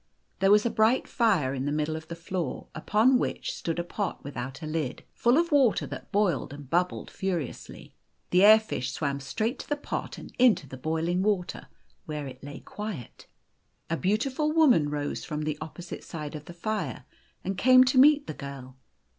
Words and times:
There 0.39 0.49
was 0.49 0.65
a 0.65 0.69
O 0.69 0.73
bright 0.73 1.07
fire 1.07 1.53
in 1.53 1.65
the 1.65 1.71
middle 1.71 1.95
of 1.95 2.07
the 2.07 2.15
floor, 2.15 2.65
upon 2.73 3.19
which 3.19 3.53
stood 3.53 3.77
a 3.77 3.83
pot 3.83 4.23
without 4.23 4.63
a 4.63 4.65
lid, 4.65 5.03
full 5.13 5.37
of 5.37 5.51
water 5.51 5.85
that 5.85 6.11
boiled 6.11 6.53
and 6.53 6.67
bub 6.67 6.89
bled 6.89 7.11
furiously. 7.11 7.93
The 8.31 8.43
air 8.43 8.59
fish 8.59 8.91
swam 8.93 9.19
straight 9.19 9.59
to 9.59 9.69
the 9.69 9.75
pot 9.75 10.17
and 10.17 10.33
into 10.39 10.67
the 10.67 10.75
boiling 10.75 11.21
water, 11.21 11.67
where 12.07 12.25
it 12.25 12.43
lay 12.43 12.61
quiet. 12.61 13.27
A 13.91 13.95
beau 13.95 14.15
tiful 14.15 14.51
woman 14.51 14.89
rose 14.89 15.23
from 15.23 15.43
the 15.43 15.59
opposite 15.61 16.03
side 16.03 16.33
of 16.33 16.45
the 16.45 16.53
fire 16.55 17.05
and 17.43 17.55
came 17.55 17.83
to 17.83 17.99
meet 17.99 18.25
the 18.25 18.33
girl. 18.33 18.77